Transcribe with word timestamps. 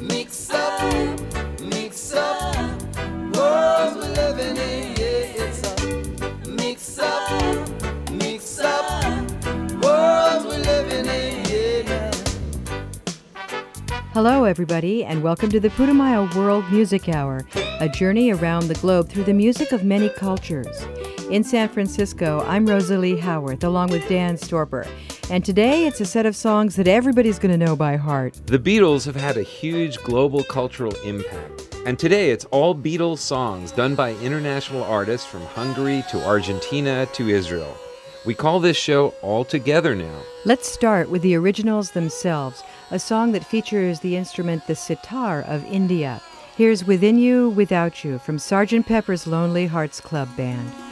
Mix 0.00 0.48
up, 0.50 1.20
mix 1.60 2.14
up, 2.14 2.56
world 3.34 3.96
we're 3.96 4.14
living 4.14 4.56
in. 4.56 4.96
Yeah, 4.96 5.44
it's 5.44 5.62
a 5.62 6.48
mix 6.48 6.98
up, 6.98 8.10
mix 8.10 8.58
up, 8.60 9.10
world 9.82 10.46
we're 10.46 10.56
living 10.56 11.04
in. 11.04 11.44
Yeah. 11.84 12.10
Hello, 14.14 14.44
everybody, 14.44 15.04
and 15.04 15.22
welcome 15.22 15.50
to 15.50 15.60
the 15.60 15.68
Putumayo 15.68 16.34
World 16.34 16.64
Music 16.72 17.10
Hour, 17.10 17.46
a 17.80 17.88
journey 17.88 18.32
around 18.32 18.68
the 18.68 18.74
globe 18.76 19.10
through 19.10 19.24
the 19.24 19.34
music 19.34 19.70
of 19.70 19.84
many 19.84 20.08
cultures. 20.08 20.86
In 21.30 21.44
San 21.44 21.68
Francisco, 21.68 22.42
I'm 22.46 22.64
Rosalie 22.64 23.18
Howarth, 23.18 23.64
along 23.64 23.90
with 23.90 24.08
Dan 24.08 24.36
Storper. 24.36 24.88
And 25.30 25.44
today 25.44 25.86
it's 25.86 26.00
a 26.00 26.06
set 26.06 26.26
of 26.26 26.34
songs 26.34 26.74
that 26.74 26.88
everybody's 26.88 27.38
going 27.38 27.56
to 27.56 27.64
know 27.64 27.76
by 27.76 27.94
heart. 27.94 28.34
The 28.46 28.58
Beatles 28.58 29.06
have 29.06 29.14
had 29.14 29.36
a 29.36 29.44
huge 29.44 30.02
global 30.02 30.42
cultural 30.42 30.92
impact. 31.04 31.72
And 31.86 31.96
today 31.96 32.32
it's 32.32 32.46
all 32.46 32.74
Beatles 32.74 33.18
songs 33.18 33.70
done 33.70 33.94
by 33.94 34.14
international 34.14 34.82
artists 34.82 35.28
from 35.28 35.42
Hungary 35.42 36.02
to 36.10 36.26
Argentina 36.26 37.06
to 37.12 37.28
Israel. 37.28 37.76
We 38.26 38.34
call 38.34 38.58
this 38.58 38.76
show 38.76 39.14
All 39.22 39.44
Together 39.44 39.94
Now. 39.94 40.20
Let's 40.46 40.68
start 40.68 41.08
with 41.08 41.22
the 41.22 41.36
originals 41.36 41.92
themselves, 41.92 42.64
a 42.90 42.98
song 42.98 43.30
that 43.30 43.46
features 43.46 44.00
the 44.00 44.16
instrument 44.16 44.66
the 44.66 44.74
sitar 44.74 45.42
of 45.42 45.64
India. 45.66 46.20
Here's 46.56 46.84
Within 46.84 47.18
You, 47.18 47.50
Without 47.50 48.02
You 48.02 48.18
from 48.18 48.38
Sgt. 48.38 48.84
Pepper's 48.84 49.28
Lonely 49.28 49.66
Hearts 49.66 50.00
Club 50.00 50.28
Band. 50.36 50.89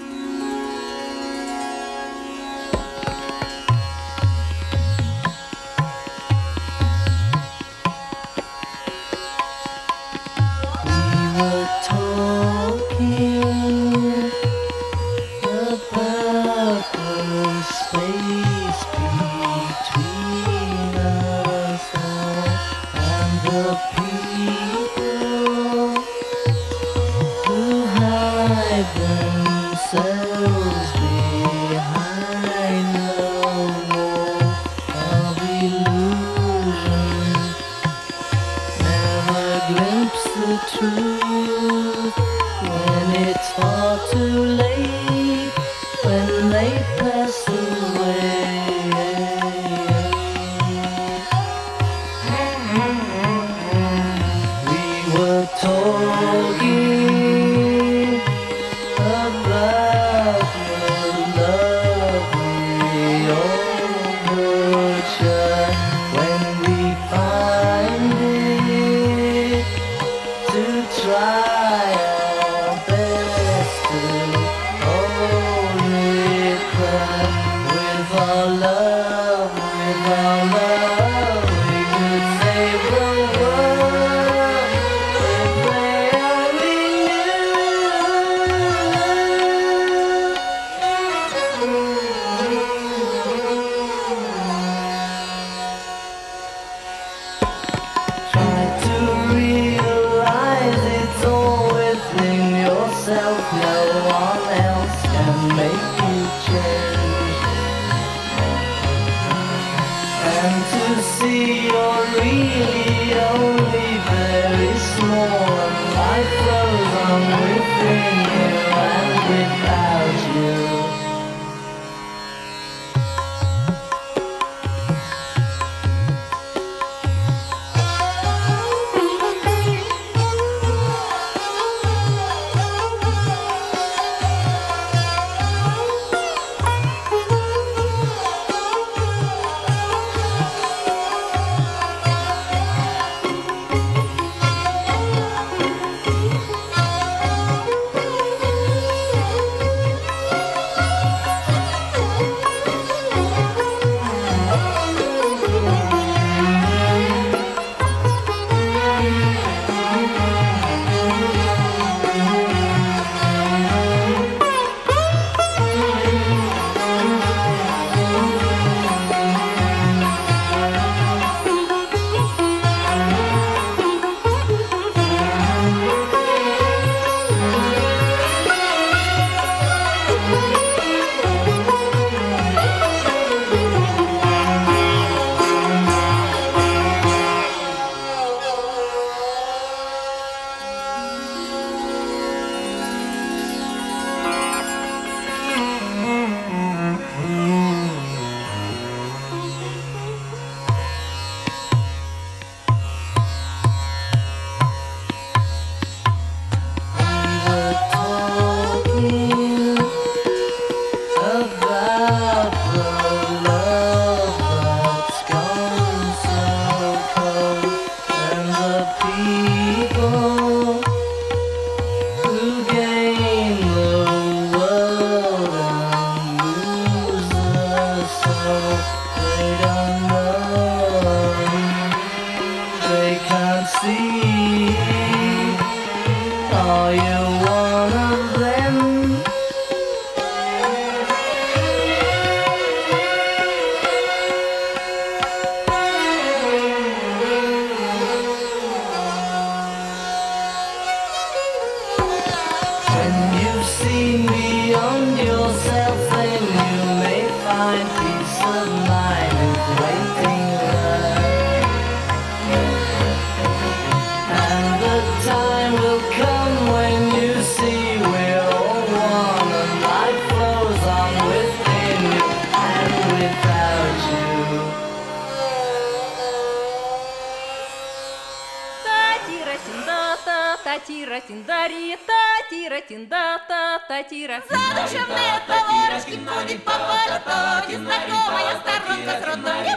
Татира 280.68 281.20
тиндари 281.28 281.96
татира 282.08 282.80
тинда 282.88 283.40
та 283.48 283.62
татира 283.88 284.38
Задушевные 284.50 285.36
товарищи 285.50 286.16
ходит 286.26 286.62
по 286.68 286.76
порту 286.88 287.38
Незнакомая 287.70 288.54
сторонка 288.60 289.14
с 289.20 289.26
родной 289.28 289.68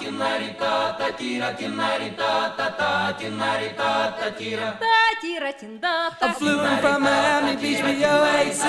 Тинарита 0.00 0.96
татира 0.98 1.52
тинарита 1.58 2.54
та 2.56 2.70
та 2.78 3.12
тинарита 3.18 4.16
татира. 4.20 4.78
Татира 4.78 4.78
тинда 4.78 5.11
I 5.24 6.34
flew 6.36 6.64
in 6.64 6.78
from 6.80 7.02
Miami 7.02 7.54
Beach 7.60 7.82
with 7.82 7.98
your 7.98 8.26
AC 8.26 8.62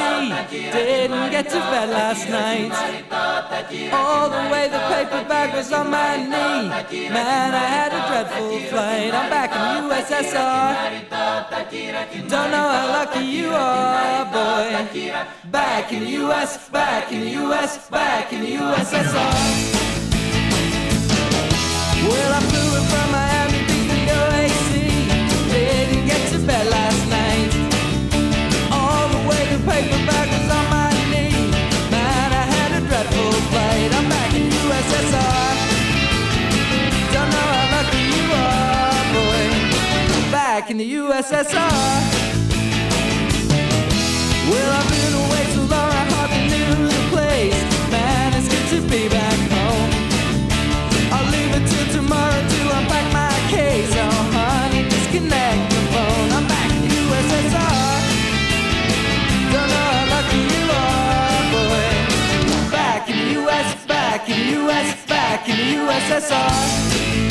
Didn't 0.72 1.32
get 1.32 1.50
to 1.50 1.60
bed 1.72 1.90
last 1.90 2.30
night. 2.30 2.72
All 3.92 4.30
the 4.30 4.50
way 4.52 4.68
the 4.68 4.80
paper 4.94 5.28
bag 5.28 5.54
was 5.56 5.74
on 5.74 5.90
my 5.90 6.18
knee. 6.18 6.70
Man, 7.10 7.54
I 7.54 7.68
had 7.78 7.92
a 7.92 8.02
dreadful 8.08 8.60
flight. 8.70 9.14
I'm 9.14 9.30
back 9.30 9.52
in 9.52 9.90
USSR 9.90 10.94
don't 12.30 12.52
know 12.52 12.70
how 12.70 12.88
lucky 12.88 13.26
you 13.26 13.50
are, 13.50 14.26
boy. 14.26 15.22
Back 15.52 15.92
in 15.92 16.04
the 16.04 16.12
US, 16.26 16.70
back 16.70 17.12
in 17.12 17.22
the 17.22 17.30
US, 17.44 17.90
back 17.90 18.34
in 18.34 18.42
the 18.42 18.56
USSR. 18.56 19.34
Well, 22.10 22.34
I 22.34 22.40
flew 22.50 22.63
in 40.74 40.80
the 40.80 40.92
USSR. 40.92 41.64
Don't 44.74 44.90
know 44.90 44.93
back 65.44 65.50
in 65.50 65.58
the 65.58 65.92
USSR. 65.92 67.23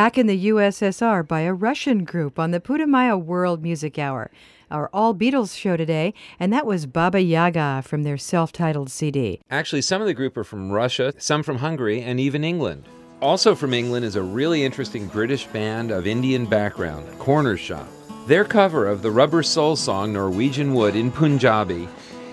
Back 0.00 0.16
in 0.16 0.26
the 0.26 0.46
USSR 0.46 1.28
by 1.28 1.40
a 1.40 1.52
Russian 1.52 2.04
group 2.04 2.38
on 2.38 2.52
the 2.52 2.58
Putumayo 2.58 3.22
World 3.22 3.62
Music 3.62 3.98
Hour. 3.98 4.30
Our 4.70 4.88
All 4.94 5.14
Beatles 5.14 5.54
show 5.54 5.76
today, 5.76 6.14
and 6.38 6.50
that 6.54 6.64
was 6.64 6.86
Baba 6.86 7.20
Yaga 7.20 7.82
from 7.84 8.02
their 8.02 8.16
self 8.16 8.50
titled 8.50 8.90
CD. 8.90 9.42
Actually, 9.50 9.82
some 9.82 10.00
of 10.00 10.06
the 10.06 10.14
group 10.14 10.38
are 10.38 10.42
from 10.42 10.72
Russia, 10.72 11.12
some 11.18 11.42
from 11.42 11.58
Hungary, 11.58 12.00
and 12.00 12.18
even 12.18 12.44
England. 12.44 12.84
Also 13.20 13.54
from 13.54 13.74
England 13.74 14.06
is 14.06 14.16
a 14.16 14.22
really 14.22 14.64
interesting 14.64 15.06
British 15.06 15.44
band 15.48 15.90
of 15.90 16.06
Indian 16.06 16.46
background, 16.46 17.06
Cornershop. 17.18 17.86
Their 18.26 18.46
cover 18.46 18.86
of 18.86 19.02
the 19.02 19.10
Rubber 19.10 19.42
Soul 19.42 19.76
song 19.76 20.14
Norwegian 20.14 20.72
Wood 20.72 20.96
in 20.96 21.12
Punjabi 21.12 21.90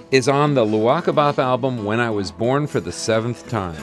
is 0.09 0.29
on 0.29 0.53
the 0.53 0.63
Luaka 0.63 1.13
Bop 1.13 1.37
album 1.37 1.83
When 1.83 1.99
I 1.99 2.11
Was 2.11 2.31
Born 2.31 2.65
for 2.65 2.79
the 2.79 2.93
Seventh 2.93 3.49
Time. 3.49 3.75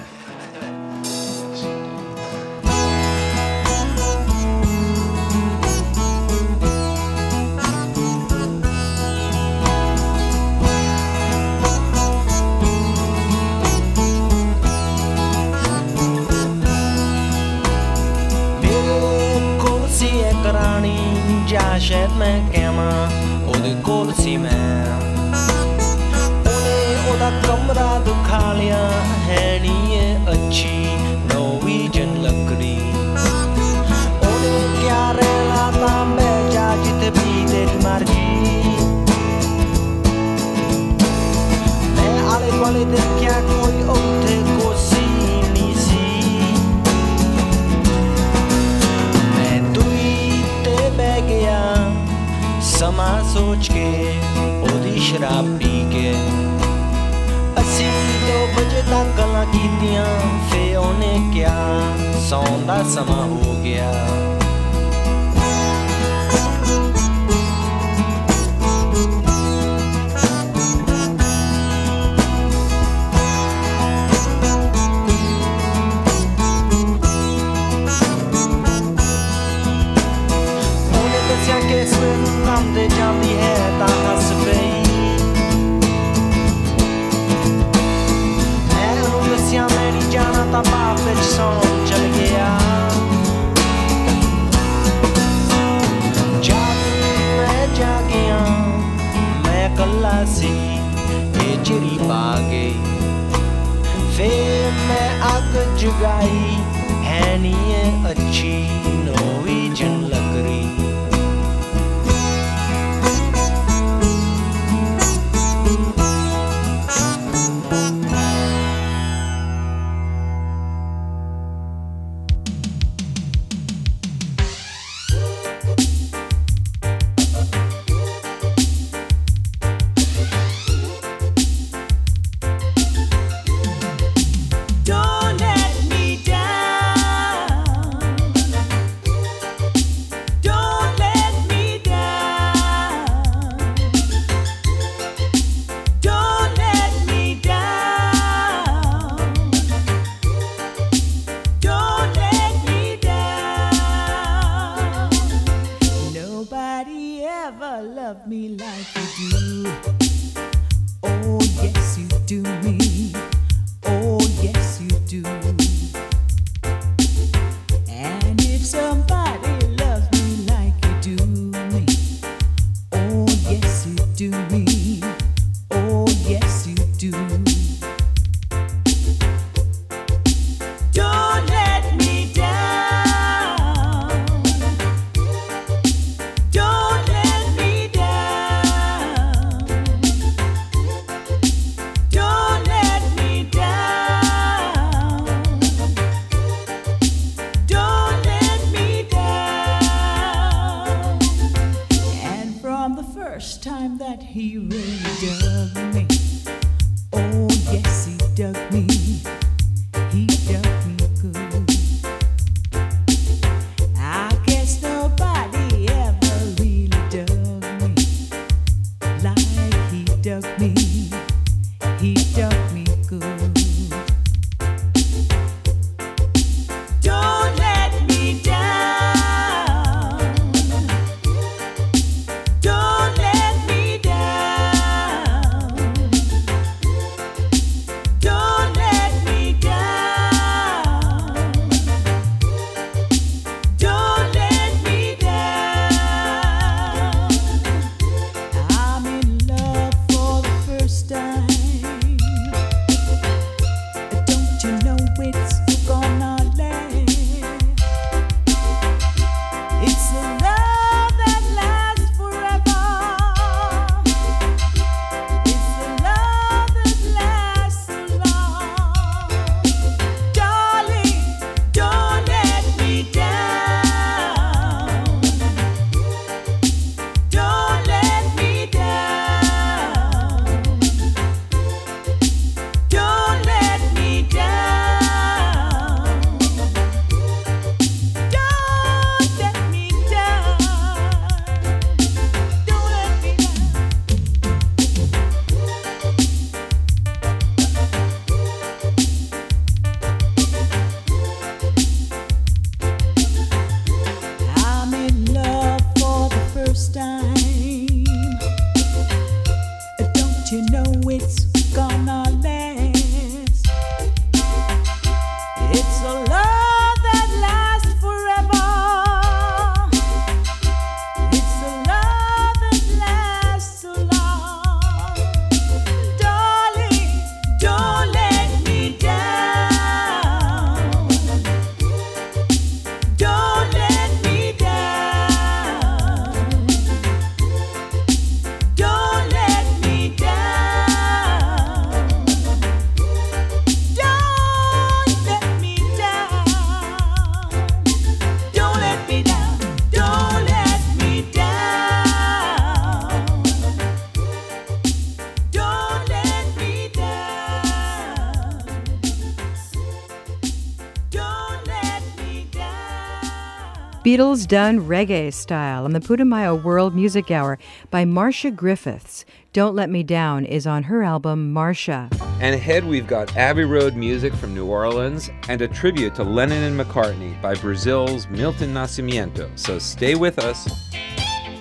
Beatles 364.15 364.47
Done 364.47 364.79
Reggae 364.79 365.35
Style 365.35 365.85
on 365.85 365.91
the 365.91 365.99
Putumayo 365.99 366.63
World 366.63 366.95
Music 366.95 367.33
Hour 367.33 367.59
by 367.91 368.05
Marcia 368.05 368.53
Griffiths. 368.53 369.25
Don't 369.53 369.75
Let 369.75 369.91
Me 369.91 370.05
Down 370.05 370.45
is 370.45 370.69
on 370.69 370.85
her 370.85 371.03
album 371.03 371.53
Marcia. 371.53 372.09
And 372.41 372.55
ahead 372.55 372.85
we've 372.85 373.09
got 373.09 373.37
Abbey 373.37 373.65
Road 373.65 373.97
music 373.97 374.33
from 374.33 374.55
New 374.55 374.67
Orleans 374.67 375.31
and 375.49 375.61
a 375.63 375.67
tribute 375.67 376.15
to 376.15 376.23
Lennon 376.23 376.63
and 376.63 376.79
McCartney 376.79 377.43
by 377.43 377.57
Brazil's 377.57 378.29
Milton 378.29 378.73
Nascimento. 378.73 379.51
So 379.59 379.81
stay 379.81 380.15
with 380.15 380.39
us. 380.39 380.71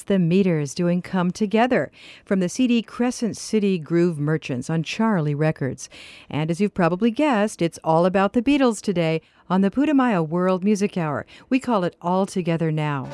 the 0.07 0.19
Meters 0.19 0.73
doing 0.73 1.01
Come 1.01 1.31
Together 1.31 1.91
from 2.25 2.39
the 2.39 2.49
CD 2.49 2.81
Crescent 2.81 3.37
City 3.37 3.77
Groove 3.77 4.19
Merchants 4.19 4.69
on 4.69 4.83
Charly 4.83 5.35
Records. 5.35 5.89
And 6.29 6.49
as 6.49 6.59
you've 6.59 6.73
probably 6.73 7.11
guessed, 7.11 7.61
it's 7.61 7.79
all 7.83 8.05
about 8.05 8.33
the 8.33 8.41
Beatles 8.41 8.81
today 8.81 9.21
on 9.49 9.61
the 9.61 9.71
Putumayo 9.71 10.27
World 10.27 10.63
Music 10.63 10.97
Hour. 10.97 11.25
We 11.49 11.59
call 11.59 11.83
it 11.83 11.95
All 12.01 12.25
Together 12.25 12.71
Now. 12.71 13.09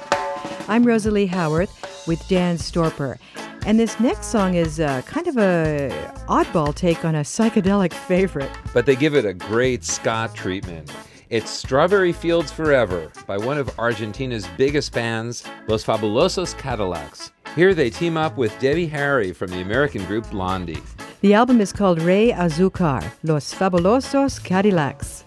I'm 0.67 0.83
Rosalie 0.83 1.27
Howarth 1.27 2.07
with 2.07 2.25
Dan 2.27 2.57
Storper. 2.57 3.17
And 3.65 3.79
this 3.79 3.99
next 3.99 4.27
song 4.27 4.55
is 4.55 4.79
uh, 4.79 5.01
kind 5.03 5.27
of 5.27 5.37
a 5.37 5.89
oddball 6.27 6.75
take 6.75 7.05
on 7.05 7.15
a 7.15 7.21
psychedelic 7.21 7.93
favorite. 8.07 8.51
But 8.73 8.85
they 8.85 8.95
give 8.95 9.15
it 9.15 9.25
a 9.25 9.33
great 9.33 9.83
ska 9.83 10.29
treatment. 10.33 10.91
It's 11.33 11.49
Strawberry 11.49 12.13
Fields 12.13 12.51
Forever 12.51 13.11
by 13.25 13.39
one 13.39 13.57
of 13.57 13.79
Argentina's 13.79 14.45
biggest 14.55 14.93
bands, 14.93 15.43
Los 15.67 15.83
Fabulosos 15.83 16.55
Cadillacs. 16.59 17.31
Here 17.55 17.73
they 17.73 17.89
team 17.89 18.17
up 18.17 18.37
with 18.37 18.53
Debbie 18.59 18.85
Harry 18.85 19.33
from 19.33 19.49
the 19.49 19.61
American 19.61 20.05
group 20.05 20.29
Blondie. 20.29 20.83
The 21.21 21.33
album 21.33 21.59
is 21.59 21.73
called 21.73 21.99
Rey 22.03 22.31
Azucar, 22.31 23.03
Los 23.23 23.51
Fabulosos 23.51 24.43
Cadillacs. 24.43 25.23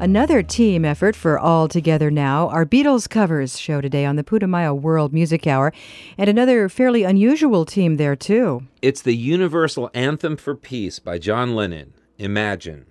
Another 0.00 0.42
team 0.42 0.86
effort 0.86 1.14
for 1.14 1.38
All 1.38 1.68
Together 1.68 2.10
Now, 2.10 2.48
our 2.48 2.64
Beatles 2.64 3.06
covers 3.06 3.60
show 3.60 3.82
today 3.82 4.06
on 4.06 4.16
the 4.16 4.24
Putumayo 4.24 4.72
World 4.72 5.12
Music 5.12 5.46
Hour, 5.46 5.74
and 6.16 6.30
another 6.30 6.70
fairly 6.70 7.02
unusual 7.02 7.66
team 7.66 7.98
there, 7.98 8.16
too. 8.16 8.62
It's 8.80 9.02
the 9.02 9.14
Universal 9.14 9.90
Anthem 9.92 10.38
for 10.38 10.54
Peace 10.54 11.00
by 11.00 11.18
John 11.18 11.54
Lennon, 11.54 11.92
Imagine, 12.16 12.86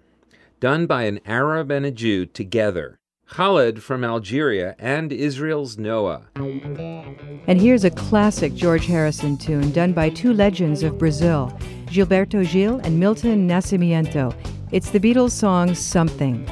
done 0.59 0.85
by 0.85 1.05
an 1.05 1.19
Arab 1.25 1.71
and 1.71 1.83
a 1.83 1.89
Jew 1.89 2.27
together. 2.27 2.99
Khaled 3.25 3.81
from 3.81 4.03
Algeria 4.03 4.75
and 4.77 5.11
Israel's 5.11 5.79
Noa. 5.79 6.27
And 6.35 7.59
here's 7.59 7.85
a 7.85 7.89
classic 7.89 8.53
George 8.53 8.85
Harrison 8.85 9.35
tune 9.35 9.71
done 9.71 9.93
by 9.93 10.11
two 10.11 10.31
legends 10.31 10.83
of 10.83 10.99
Brazil, 10.99 11.57
Gilberto 11.87 12.47
Gil 12.47 12.77
and 12.83 12.99
Milton 12.99 13.47
Nascimento. 13.49 14.35
It's 14.71 14.91
the 14.91 14.99
Beatles 14.99 15.31
song. 15.31 15.73
Something 15.73 16.47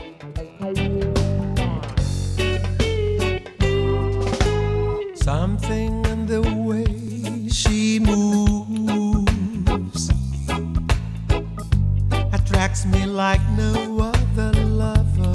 like 13.18 13.42
no 13.58 14.14
other 14.14 14.52
lover. 14.66 15.34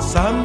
Something 0.00 0.43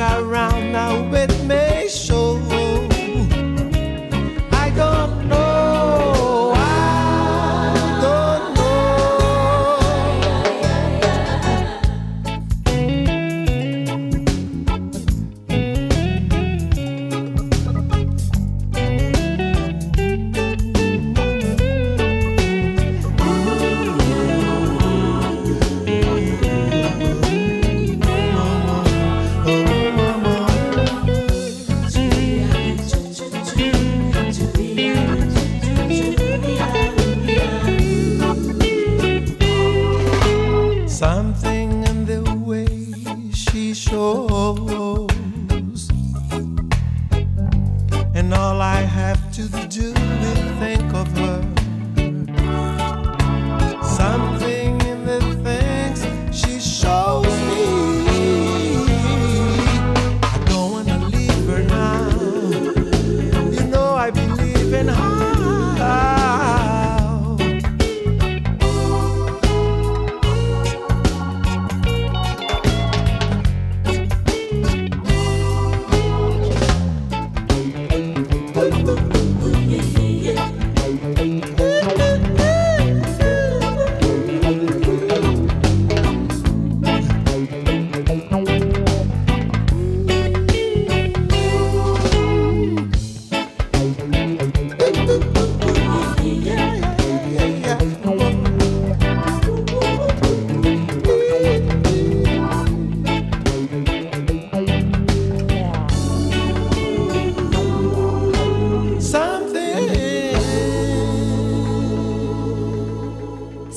around 0.00 0.72
now 0.72 1.02
with 1.10 1.29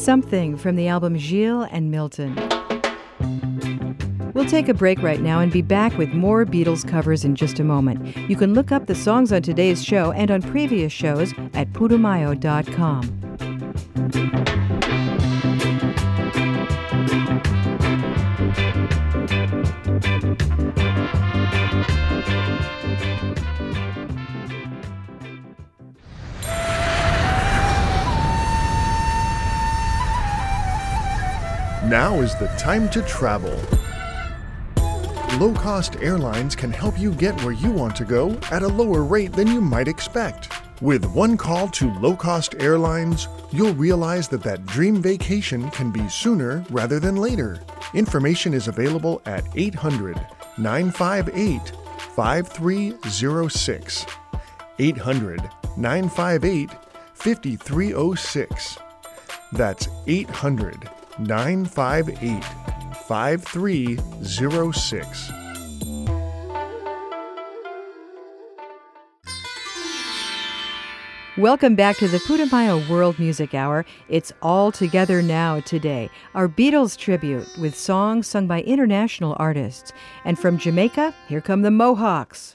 Something 0.03 0.57
from 0.57 0.75
the 0.75 0.89
album 0.89 1.17
Gil 1.17 1.61
and 1.71 1.89
Milton. 1.89 2.35
We'll 4.33 4.43
take 4.43 4.67
a 4.67 4.73
break 4.73 5.01
right 5.01 5.21
now 5.21 5.39
and 5.39 5.49
be 5.49 5.61
back 5.61 5.97
with 5.97 6.09
more 6.09 6.45
Beatles 6.45 6.85
covers 6.85 7.23
in 7.23 7.37
just 7.37 7.57
a 7.57 7.63
moment. 7.63 8.17
You 8.29 8.35
can 8.35 8.53
look 8.53 8.73
up 8.73 8.87
the 8.87 8.95
songs 8.95 9.31
on 9.31 9.43
today's 9.43 9.81
show 9.81 10.11
and 10.11 10.29
on 10.29 10.41
previous 10.41 10.91
shows 10.91 11.31
at 11.53 11.71
putumayo.com. 11.71 14.32
Now 31.93 32.21
is 32.21 32.33
the 32.33 32.47
time 32.57 32.89
to 32.89 33.03
travel. 33.03 33.55
Low 35.37 35.53
cost 35.53 35.95
airlines 35.97 36.55
can 36.55 36.71
help 36.71 36.97
you 36.97 37.11
get 37.13 37.39
where 37.43 37.53
you 37.53 37.69
want 37.69 37.95
to 37.97 38.03
go 38.03 38.31
at 38.49 38.63
a 38.63 38.67
lower 38.67 39.03
rate 39.03 39.31
than 39.31 39.45
you 39.47 39.61
might 39.61 39.87
expect. 39.87 40.51
With 40.81 41.05
one 41.05 41.37
call 41.37 41.67
to 41.67 41.93
low 41.99 42.15
cost 42.15 42.55
airlines, 42.59 43.27
you'll 43.51 43.75
realize 43.75 44.27
that 44.29 44.41
that 44.41 44.65
dream 44.65 45.03
vacation 45.03 45.69
can 45.69 45.91
be 45.91 46.09
sooner 46.09 46.65
rather 46.71 46.99
than 46.99 47.17
later. 47.17 47.61
Information 47.93 48.55
is 48.55 48.67
available 48.67 49.21
at 49.27 49.43
800 49.55 50.19
958 50.57 51.73
5306. 52.15 54.05
800 54.79 55.41
958 55.77 56.71
5306. 57.13 58.79
That's 59.51 59.87
800 60.07 60.89
958 61.19 62.43
5306. 63.07 65.31
Welcome 71.35 71.75
back 71.75 71.97
to 71.97 72.07
the 72.07 72.19
Putumayo 72.19 72.87
World 72.87 73.17
Music 73.17 73.55
Hour. 73.55 73.85
It's 74.07 74.31
all 74.43 74.71
together 74.71 75.23
now 75.23 75.61
today. 75.61 76.11
Our 76.35 76.47
Beatles 76.47 76.95
tribute 76.95 77.47
with 77.59 77.75
songs 77.75 78.27
sung 78.27 78.45
by 78.45 78.61
international 78.61 79.35
artists. 79.39 79.93
And 80.25 80.37
from 80.37 80.59
Jamaica, 80.59 81.15
here 81.27 81.41
come 81.41 81.63
the 81.63 81.71
Mohawks. 81.71 82.53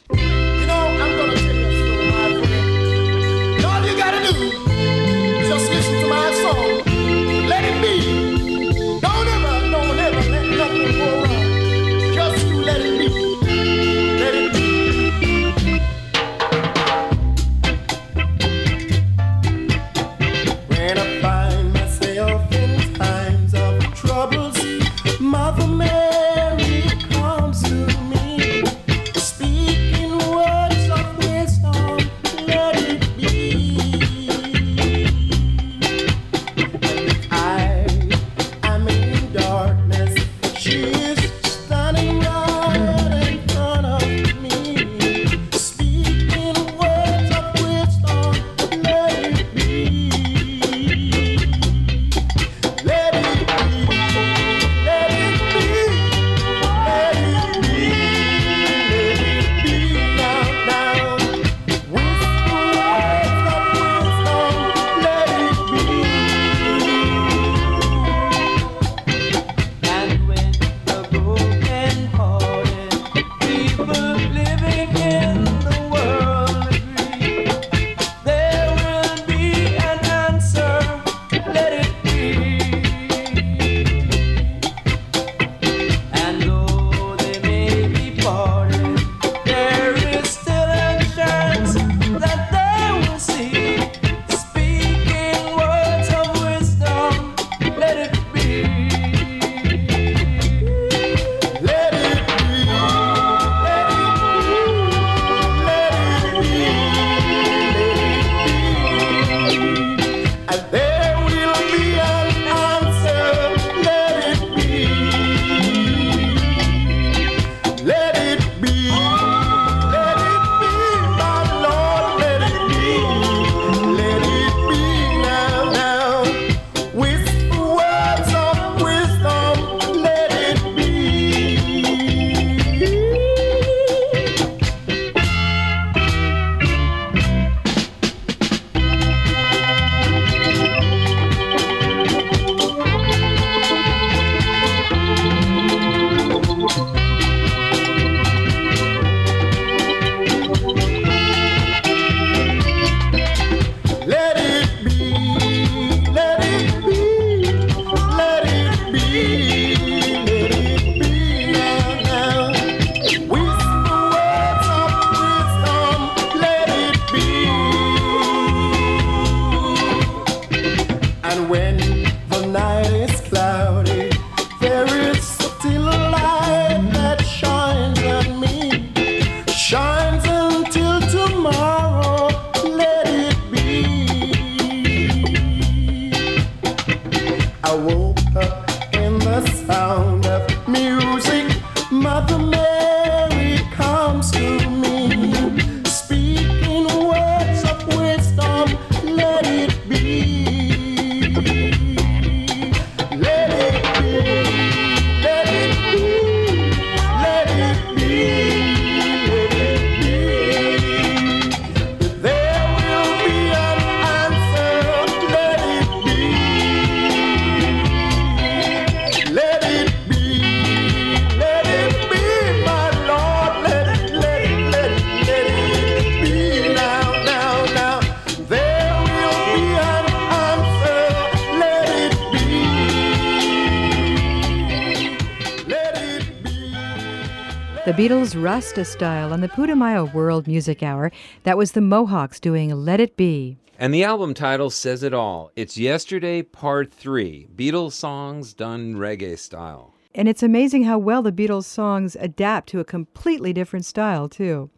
Style 238.68 239.32
on 239.32 239.40
the 239.40 239.48
Putumayo 239.48 240.12
World 240.12 240.46
Music 240.46 240.82
Hour. 240.82 241.10
That 241.42 241.56
was 241.56 241.72
the 241.72 241.80
Mohawks 241.80 242.38
doing 242.38 242.70
Let 242.70 243.00
It 243.00 243.16
Be. 243.16 243.56
And 243.78 243.94
the 243.94 244.04
album 244.04 244.34
title 244.34 244.68
says 244.68 245.02
it 245.02 245.14
all. 245.14 245.50
It's 245.56 245.78
Yesterday 245.78 246.42
Part 246.42 246.92
3 246.92 247.48
Beatles 247.56 247.92
songs 247.92 248.52
done 248.52 248.94
reggae 248.94 249.38
style. 249.38 249.94
And 250.14 250.28
it's 250.28 250.42
amazing 250.42 250.84
how 250.84 250.98
well 250.98 251.22
the 251.22 251.32
Beatles 251.32 251.64
songs 251.64 252.14
adapt 252.20 252.68
to 252.68 252.78
a 252.78 252.84
completely 252.84 253.52
different 253.52 253.86
style, 253.86 254.28
too. 254.28 254.70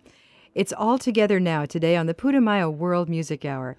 It's 0.54 0.72
all 0.72 0.96
together 0.96 1.40
now 1.40 1.66
today 1.66 1.96
on 1.96 2.06
the 2.06 2.14
Putumayo 2.14 2.72
World 2.72 3.08
Music 3.08 3.44
Hour. 3.44 3.76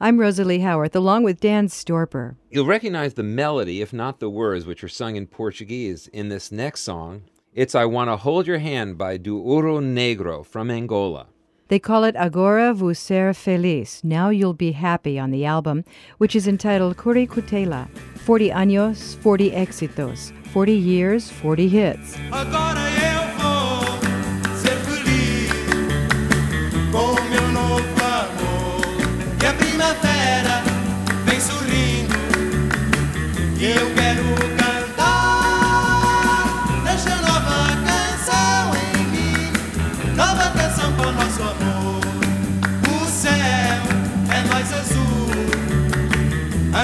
I'm 0.00 0.18
Rosalie 0.18 0.60
Howarth, 0.60 0.96
along 0.96 1.22
with 1.22 1.40
Dan 1.40 1.68
Storper. 1.68 2.34
You'll 2.50 2.66
recognize 2.66 3.14
the 3.14 3.22
melody, 3.22 3.80
if 3.80 3.92
not 3.92 4.18
the 4.18 4.28
words, 4.28 4.66
which 4.66 4.82
are 4.82 4.88
sung 4.88 5.14
in 5.16 5.28
Portuguese 5.28 6.08
in 6.08 6.28
this 6.28 6.50
next 6.50 6.80
song, 6.80 7.22
it's 7.54 7.74
I 7.74 7.84
Wanna 7.84 8.16
Hold 8.16 8.48
Your 8.48 8.58
Hand 8.58 8.98
by 8.98 9.16
Duo 9.16 9.40
Ouro 9.40 9.80
Negro 9.80 10.44
from 10.44 10.70
Angola. 10.70 11.28
They 11.68 11.78
call 11.78 12.04
it 12.04 12.16
Agora 12.16 12.74
vou 12.74 12.94
ser 12.94 13.32
feliz, 13.32 14.02
Now 14.02 14.28
You'll 14.28 14.54
Be 14.54 14.72
Happy 14.72 15.18
on 15.18 15.30
the 15.30 15.44
album, 15.44 15.84
which 16.18 16.34
is 16.34 16.48
entitled 16.48 16.96
Kurikutela, 16.96 17.88
40 18.26 18.50
años, 18.50 19.16
40 19.22 19.52
éxitos, 19.52 20.32
40 20.52 20.72
years, 20.72 21.30
40 21.30 21.68
hits. 21.68 22.16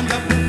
Anda 0.00 0.14
profundo 0.14 0.39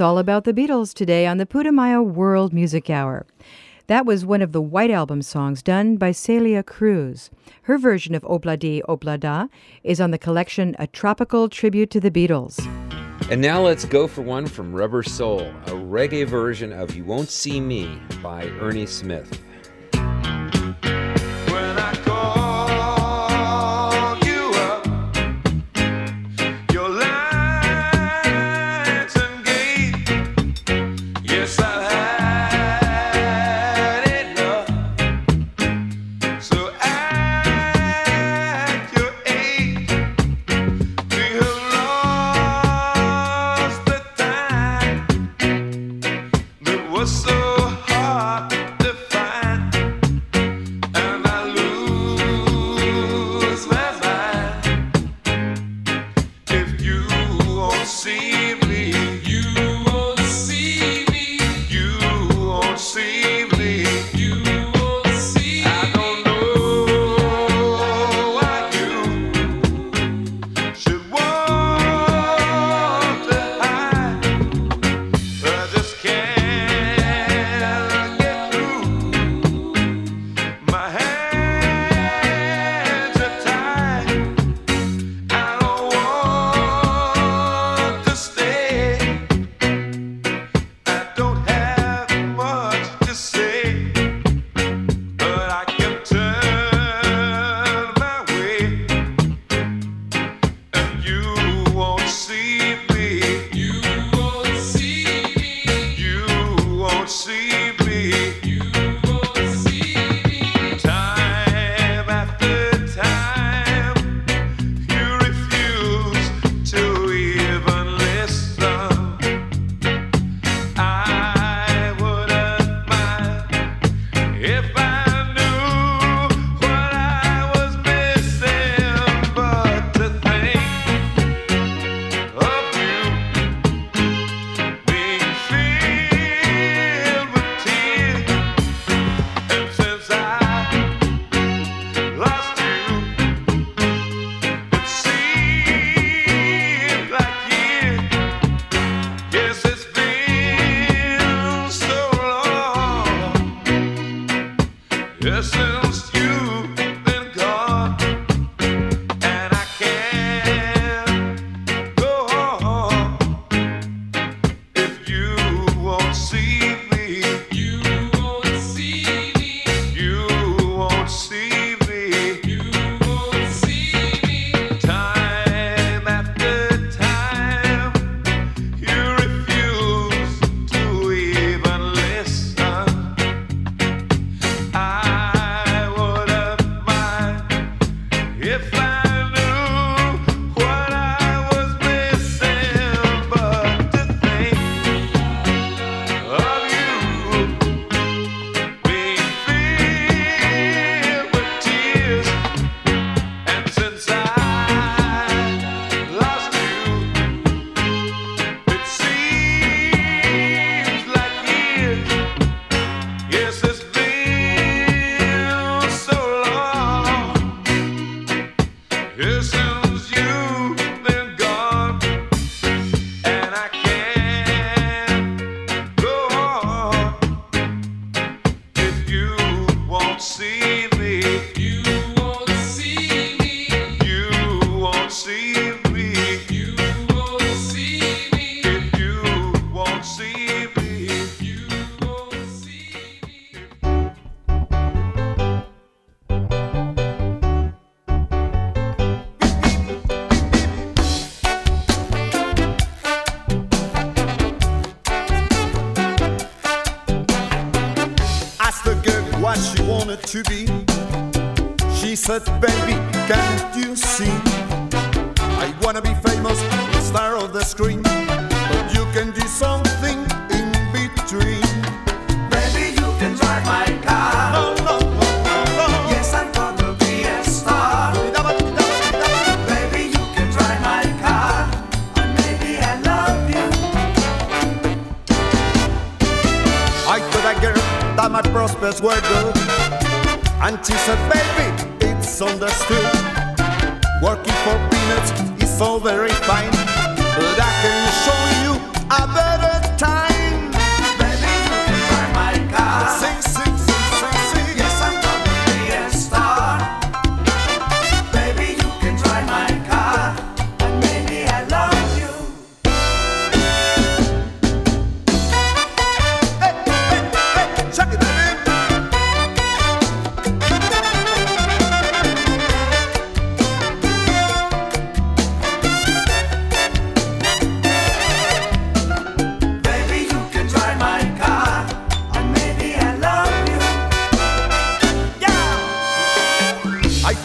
It's 0.00 0.06
all 0.06 0.16
about 0.16 0.44
the 0.44 0.54
Beatles 0.54 0.94
today 0.94 1.26
on 1.26 1.36
the 1.36 1.44
Putumayo 1.44 2.02
World 2.02 2.54
Music 2.54 2.88
Hour. 2.88 3.26
That 3.86 4.06
was 4.06 4.24
one 4.24 4.40
of 4.40 4.52
the 4.52 4.60
White 4.62 4.90
Album 4.90 5.20
songs 5.20 5.62
done 5.62 5.98
by 5.98 6.10
Celia 6.10 6.62
Cruz. 6.62 7.28
Her 7.64 7.76
version 7.76 8.14
of 8.14 8.22
Obladi 8.22 8.80
Oblada 8.88 9.50
is 9.84 10.00
on 10.00 10.10
the 10.10 10.16
collection 10.16 10.74
A 10.78 10.86
Tropical 10.86 11.50
Tribute 11.50 11.90
to 11.90 12.00
the 12.00 12.10
Beatles. 12.10 12.66
And 13.30 13.42
now 13.42 13.60
let's 13.60 13.84
go 13.84 14.08
for 14.08 14.22
one 14.22 14.46
from 14.46 14.74
Rubber 14.74 15.02
Soul, 15.02 15.42
a 15.66 15.72
reggae 15.72 16.26
version 16.26 16.72
of 16.72 16.96
You 16.96 17.04
Won't 17.04 17.28
See 17.28 17.60
Me 17.60 18.00
by 18.22 18.46
Ernie 18.58 18.86
Smith. 18.86 19.38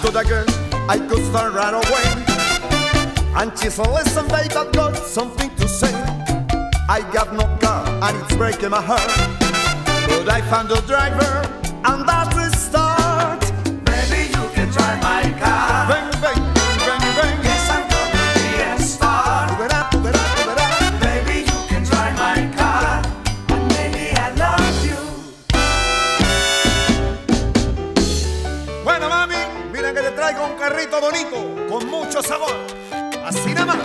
Yeah. 0.06 0.20
I 0.20 0.24
girl 0.24 0.46
I 0.88 1.00
could 1.00 1.24
start 1.26 1.54
right 1.54 1.74
away, 1.74 2.08
and 3.42 3.52
she 3.58 3.70
said, 3.70 3.88
"Listen, 3.88 4.28
babe, 4.28 4.52
I've 4.56 4.72
got 4.72 4.96
something 4.96 5.50
to 5.56 5.68
say. 5.68 5.94
I 6.88 7.02
got 7.12 7.34
no 7.34 7.46
car, 7.60 7.84
and 8.04 8.16
it's 8.22 8.36
breaking 8.36 8.70
my 8.70 8.82
heart, 8.82 9.12
but 10.08 10.30
I 10.30 10.42
found 10.42 10.72
a 10.72 10.80
driver, 10.82 11.42
and 11.86 12.08
that's 12.08 12.15
con 31.70 31.88
mucho 31.88 32.22
sabor. 32.24 32.56
Así 33.24 33.54
nada 33.54 33.66
más. 33.68 33.78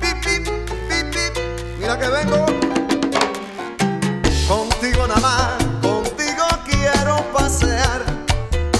Pip, 0.00 0.24
pip, 0.24 0.48
pip, 0.88 1.12
pip. 1.12 1.38
Mira 1.78 1.98
que 1.98 2.08
vengo. 2.08 2.46
Contigo 4.48 5.06
nada 5.06 5.20
más, 5.20 5.64
contigo 5.82 6.46
quiero 6.64 7.22
pasear. 7.32 8.02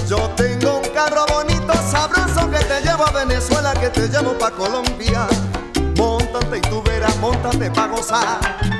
Yo 0.09 0.31
tengo 0.31 0.79
un 0.79 0.89
carro 0.95 1.27
bonito, 1.27 1.73
sabroso 1.91 2.51
que 2.51 2.59
te 2.65 2.81
llevo 2.81 3.07
a 3.07 3.13
Venezuela, 3.13 3.75
que 3.75 3.91
te 3.91 4.09
llevo 4.09 4.33
pa' 4.39 4.51
Colombia. 4.51 5.29
Móntate 5.97 6.59
y 6.59 6.61
tú 6.63 6.83
verás, 6.83 7.17
móntate 7.19 7.71
pa' 7.71 7.87
gozar. 7.87 8.80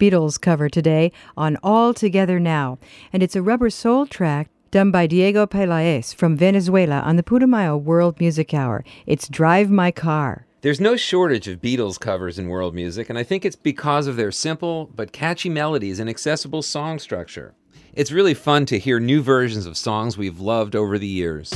Beatles 0.00 0.40
cover 0.40 0.70
today 0.70 1.12
on 1.36 1.58
All 1.62 1.92
Together 1.92 2.40
Now, 2.40 2.78
and 3.12 3.22
it's 3.22 3.36
a 3.36 3.42
rubber 3.42 3.68
soul 3.68 4.06
track 4.06 4.48
done 4.70 4.90
by 4.90 5.06
Diego 5.06 5.46
Pelaez 5.46 6.14
from 6.14 6.38
Venezuela 6.38 7.00
on 7.00 7.16
the 7.16 7.22
Putumayo 7.22 7.76
World 7.76 8.18
Music 8.18 8.54
Hour. 8.54 8.82
It's 9.04 9.28
Drive 9.28 9.68
My 9.68 9.90
Car. 9.90 10.46
There's 10.62 10.80
no 10.80 10.96
shortage 10.96 11.48
of 11.48 11.60
Beatles 11.60 12.00
covers 12.00 12.38
in 12.38 12.48
world 12.48 12.74
music, 12.74 13.10
and 13.10 13.18
I 13.18 13.22
think 13.24 13.44
it's 13.44 13.56
because 13.56 14.06
of 14.06 14.16
their 14.16 14.32
simple 14.32 14.90
but 14.96 15.12
catchy 15.12 15.50
melodies 15.50 16.00
and 16.00 16.08
accessible 16.08 16.62
song 16.62 16.98
structure. 16.98 17.54
It's 17.92 18.10
really 18.10 18.34
fun 18.34 18.64
to 18.66 18.78
hear 18.78 19.00
new 19.00 19.20
versions 19.20 19.66
of 19.66 19.76
songs 19.76 20.16
we've 20.16 20.40
loved 20.40 20.74
over 20.74 20.98
the 20.98 21.06
years. 21.06 21.50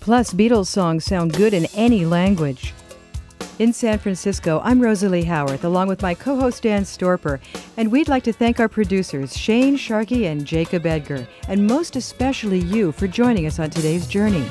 Plus, 0.00 0.34
Beatles 0.34 0.66
songs 0.66 1.06
sound 1.06 1.32
good 1.32 1.54
in 1.54 1.66
any 1.74 2.04
language. 2.04 2.74
In 3.62 3.72
San 3.72 4.00
Francisco, 4.00 4.60
I'm 4.64 4.80
Rosalie 4.80 5.22
Howarth, 5.22 5.62
along 5.62 5.86
with 5.86 6.02
my 6.02 6.14
co 6.14 6.34
host 6.34 6.64
Dan 6.64 6.82
Storper, 6.82 7.38
and 7.76 7.92
we'd 7.92 8.08
like 8.08 8.24
to 8.24 8.32
thank 8.32 8.58
our 8.58 8.68
producers, 8.68 9.36
Shane 9.36 9.76
Sharkey 9.76 10.26
and 10.26 10.44
Jacob 10.44 10.84
Edgar, 10.84 11.28
and 11.46 11.64
most 11.64 11.94
especially 11.94 12.58
you 12.58 12.90
for 12.90 13.06
joining 13.06 13.46
us 13.46 13.60
on 13.60 13.70
today's 13.70 14.08
journey. 14.08 14.44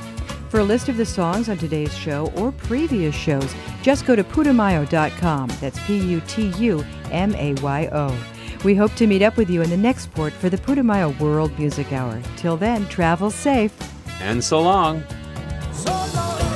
For 0.47 0.61
a 0.61 0.63
list 0.63 0.87
of 0.87 0.95
the 0.95 1.05
songs 1.05 1.49
on 1.49 1.57
today's 1.57 1.93
show 1.93 2.31
or 2.37 2.53
previous 2.53 3.13
shows, 3.13 3.53
just 3.81 4.05
go 4.05 4.15
to 4.15 4.23
putumayo.com. 4.23 5.49
That's 5.59 5.85
P 5.85 5.97
U 5.97 6.21
T 6.25 6.47
U 6.59 6.85
M 7.11 7.35
A 7.35 7.55
Y 7.55 7.89
O. 7.91 8.17
We 8.63 8.75
hope 8.75 8.95
to 8.95 9.07
meet 9.07 9.23
up 9.23 9.35
with 9.35 9.49
you 9.49 9.61
in 9.61 9.69
the 9.69 9.75
next 9.75 10.09
port 10.13 10.31
for 10.31 10.49
the 10.49 10.57
Putumayo 10.57 11.19
World 11.19 11.51
Music 11.59 11.91
Hour. 11.91 12.21
Till 12.37 12.55
then, 12.55 12.87
travel 12.87 13.29
safe. 13.29 13.73
And 14.21 14.41
so 14.41 14.61
long. 14.61 15.03
So 15.73 15.91
long. 15.91 16.50